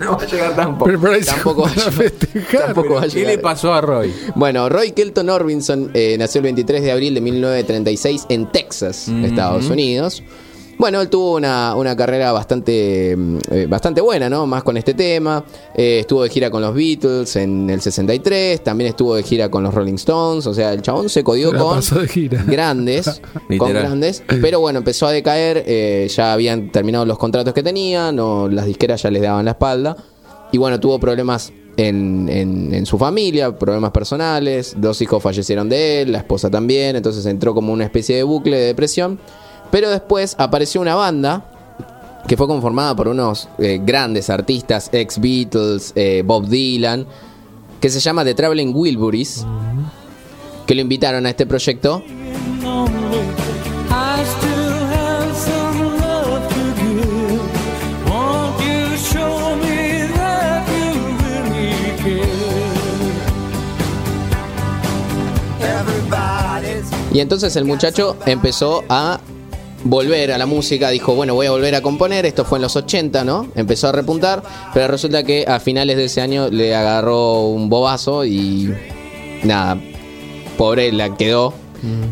No 0.00 0.16
va 0.16 0.22
a 0.24 0.26
llegar 0.26 0.56
tampoco. 0.56 0.90
Pero 1.00 1.14
se 1.14 1.24
tampoco 1.24 1.62
va 1.62 1.68
a- 1.68 1.90
festejar. 1.92 2.64
tampoco 2.66 2.94
va 2.94 3.02
a 3.02 3.04
¿Qué 3.04 3.10
llegar. 3.10 3.30
le 3.30 3.38
pasó 3.38 3.72
a 3.72 3.80
Roy? 3.80 4.12
Bueno, 4.34 4.68
Roy 4.68 4.90
Kelton 4.90 5.30
Orbison 5.30 5.92
eh, 5.94 6.16
nació 6.18 6.40
el 6.40 6.42
23 6.42 6.82
de 6.82 6.90
abril 6.90 7.14
de 7.14 7.20
1936 7.20 8.26
en 8.28 8.50
Texas, 8.50 9.06
Estados 9.08 9.66
Unidos. 9.70 10.24
Bueno, 10.84 11.00
él 11.00 11.08
tuvo 11.08 11.36
una, 11.36 11.74
una 11.76 11.96
carrera 11.96 12.30
bastante, 12.32 13.16
mm, 13.16 13.38
eh, 13.50 13.66
bastante 13.66 14.02
buena, 14.02 14.28
¿no? 14.28 14.46
Más 14.46 14.62
con 14.62 14.76
este 14.76 14.92
tema. 14.92 15.42
Eh, 15.74 16.00
estuvo 16.00 16.22
de 16.24 16.28
gira 16.28 16.50
con 16.50 16.60
los 16.60 16.74
Beatles 16.74 17.36
en 17.36 17.70
el 17.70 17.80
63. 17.80 18.62
También 18.62 18.90
estuvo 18.90 19.14
de 19.14 19.22
gira 19.22 19.48
con 19.50 19.62
los 19.62 19.72
Rolling 19.72 19.94
Stones. 19.94 20.46
O 20.46 20.52
sea, 20.52 20.74
el 20.74 20.82
chabón 20.82 21.08
se 21.08 21.24
codió 21.24 21.54
la 21.54 21.58
con 21.58 21.76
pasó 21.76 22.00
de 22.00 22.08
gira. 22.08 22.44
grandes. 22.46 23.22
con 23.58 23.72
grandes. 23.72 24.22
Pero 24.26 24.60
bueno, 24.60 24.80
empezó 24.80 25.06
a 25.06 25.12
decaer. 25.12 25.64
eh, 25.66 26.06
ya 26.14 26.34
habían 26.34 26.70
terminado 26.70 27.06
los 27.06 27.16
contratos 27.16 27.54
que 27.54 27.62
tenían. 27.62 28.18
O 28.18 28.48
las 28.50 28.66
disqueras 28.66 29.00
ya 29.02 29.10
les 29.10 29.22
daban 29.22 29.46
la 29.46 29.52
espalda. 29.52 29.96
Y 30.52 30.58
bueno, 30.58 30.78
tuvo 30.80 31.00
problemas 31.00 31.50
en, 31.78 32.28
en- 32.28 32.74
en 32.74 32.84
su 32.84 32.98
familia, 32.98 33.58
problemas 33.58 33.90
personales. 33.90 34.74
Dos 34.76 35.00
hijos 35.00 35.22
fallecieron 35.22 35.66
de 35.70 36.02
él, 36.02 36.12
la 36.12 36.18
esposa 36.18 36.50
también. 36.50 36.94
Entonces 36.94 37.24
entró 37.24 37.54
como 37.54 37.72
una 37.72 37.84
especie 37.84 38.16
de 38.16 38.22
bucle 38.22 38.58
de 38.58 38.66
depresión. 38.66 39.18
Pero 39.70 39.90
después 39.90 40.36
apareció 40.38 40.80
una 40.80 40.94
banda 40.94 41.44
que 42.26 42.36
fue 42.36 42.46
conformada 42.46 42.94
por 42.94 43.08
unos 43.08 43.48
eh, 43.58 43.80
grandes 43.82 44.30
artistas, 44.30 44.88
ex 44.92 45.20
Beatles, 45.20 45.92
eh, 45.94 46.22
Bob 46.24 46.46
Dylan, 46.46 47.06
que 47.80 47.90
se 47.90 48.00
llama 48.00 48.24
The 48.24 48.34
Traveling 48.34 48.74
Wilburys, 48.74 49.44
que 50.66 50.74
lo 50.74 50.80
invitaron 50.80 51.26
a 51.26 51.30
este 51.30 51.44
proyecto. 51.44 52.02
Y 67.12 67.20
entonces 67.20 67.54
el 67.54 67.64
muchacho 67.64 68.16
empezó 68.26 68.82
a 68.88 69.20
volver 69.84 70.32
a 70.32 70.38
la 70.38 70.46
música, 70.46 70.88
dijo, 70.90 71.14
bueno, 71.14 71.34
voy 71.34 71.46
a 71.46 71.50
volver 71.50 71.74
a 71.74 71.82
componer, 71.82 72.26
esto 72.26 72.44
fue 72.44 72.58
en 72.58 72.62
los 72.62 72.74
80, 72.74 73.24
¿no? 73.24 73.48
Empezó 73.54 73.88
a 73.88 73.92
repuntar, 73.92 74.42
pero 74.72 74.88
resulta 74.88 75.22
que 75.22 75.44
a 75.46 75.60
finales 75.60 75.96
de 75.96 76.04
ese 76.04 76.20
año 76.20 76.48
le 76.48 76.74
agarró 76.74 77.42
un 77.42 77.68
bobazo 77.68 78.24
y 78.24 78.74
nada, 79.42 79.78
pobre 80.56 80.90
la 80.92 81.14
quedó. 81.16 81.54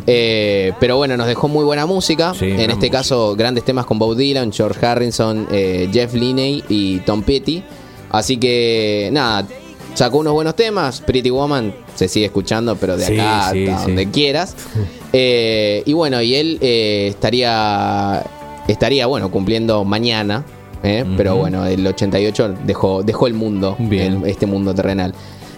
Eh, 0.07 0.75
pero 0.81 0.99
bueno, 0.99 1.17
nos 1.17 1.26
dejó 1.26 1.49
muy 1.49 1.64
buena 1.64 1.87
música. 1.87 2.35
Sí, 2.38 2.45
en 2.45 2.71
este 2.71 2.91
caso, 2.91 3.35
grandes 3.35 3.64
temas 3.64 3.87
con 3.87 3.99
Bob 3.99 4.17
Dylan, 4.17 4.52
George 4.52 4.85
Harrison, 4.85 5.49
eh, 5.50 5.88
Jeff 5.91 6.12
Linney 6.12 6.62
y 6.69 6.99
Tom 6.99 7.23
Petty. 7.23 7.64
Así 8.11 8.37
que 8.37 9.09
nada, 9.12 9.47
sacó 9.95 10.19
unos 10.19 10.35
buenos 10.35 10.57
temas. 10.57 11.00
Pretty 11.00 11.31
Woman 11.31 11.75
se 11.95 12.07
sigue 12.07 12.26
escuchando, 12.26 12.76
pero 12.76 12.99
de 12.99 13.07
Sí, 13.07 13.19
acá 13.19 13.50
sí, 13.52 13.67
hasta 13.67 13.83
donde 13.87 14.11
quieras. 14.11 14.57
Eh, 15.12 15.83
y 15.85 15.92
bueno, 15.92 16.23
y 16.23 16.35
él 16.35 16.59
eh, 16.61 17.09
estaría, 17.11 18.23
estaría, 18.69 19.07
bueno, 19.07 19.31
cumpliendo 19.31 19.85
mañana. 19.85 20.45
¿eh? 20.83 21.04
Pero 21.16 21.37
bueno, 21.37 21.64
el 21.66 21.87
88 21.87 22.54
dejó, 22.64 23.02
dejó 23.02 23.26
el 23.26 23.35
mundo, 23.35 23.76
Bien. 23.78 24.23
el- 24.23 24.28
este 24.31 24.47
mundo 24.47 24.75
terrenal. 24.75 25.14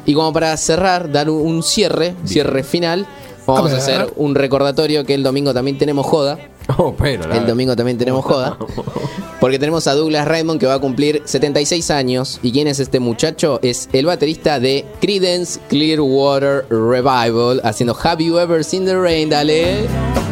Y 0.06 0.12
como 0.14 0.32
para 0.32 0.54
cerrar, 0.56 1.11
dar 1.11 1.30
un, 1.30 1.40
un 1.40 1.62
cierre, 1.62 2.14
cierre 2.25 2.62
final, 2.62 3.06
vamos 3.46 3.73
A 3.73 3.76
hacer 3.78 4.12
un 4.16 4.34
recordatorio 4.34 5.04
que 5.04 5.14
el 5.14 5.23
domingo 5.23 5.54
también 5.54 5.78
tenemos 5.78 6.04
joda. 6.06 6.38
Oh, 6.78 6.94
pero 6.96 7.30
El 7.32 7.46
domingo 7.46 7.76
también 7.76 7.96
tenemos 7.99 8.25
joda. 8.25 8.56
Porque 9.45 9.59
tenemos 9.59 9.87
a 9.89 9.93
Douglas 9.93 10.27
Raymond 10.27 10.59
que 10.59 10.65
va 10.65 10.73
a 10.73 10.79
cumplir 10.79 11.21
76 11.27 11.91
años. 11.91 12.41
¿Y 12.43 12.51
quién 12.51 12.67
es 12.67 12.81
este 12.81 12.99
muchacho? 12.99 13.61
Es 13.63 13.91
el 13.93 14.07
baterista 14.07 14.59
de 14.59 14.87
Creedence 15.03 15.61
Clearwater 15.69 16.65
Revival 16.71 17.61
haciendo 17.63 17.95
Have 18.03 18.25
You 18.25 18.39
Ever 18.39 18.65
Seen 18.65 18.87
the 18.87 18.97
Rain? 18.97 19.29
Dale. 19.29 20.24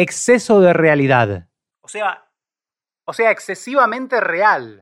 Exceso 0.00 0.60
de 0.60 0.72
realidad. 0.72 1.48
O 1.80 1.88
sea, 1.88 2.24
o 3.04 3.12
sea, 3.12 3.30
excesivamente 3.30 4.20
real. 4.20 4.76